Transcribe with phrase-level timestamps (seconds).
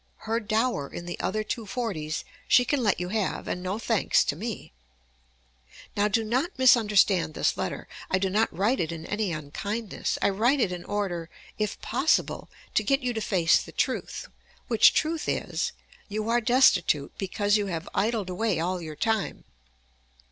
[0.25, 4.23] Her dower in the other two forties she can let you have, and no thanks
[4.23, 4.73] to me.
[5.95, 7.87] Now do not misunderstand this letter.
[8.09, 10.17] I do not write it in any unkindness.
[10.19, 11.29] I write it in order,
[11.59, 14.27] if possible, to get you to face the truth,
[14.67, 15.71] which truth is,
[16.09, 19.43] you are destitute because you have idled away all your time.